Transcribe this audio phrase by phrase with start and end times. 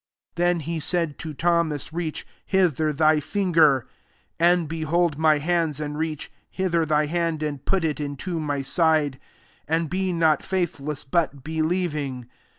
[0.35, 3.87] 27 Then he said to Tho mas," Reach hither thy finger,
[4.39, 9.19] and behold my hands; and reach hither thy hand, and put it into my side;
[9.67, 12.25] and be not faithless, but believing."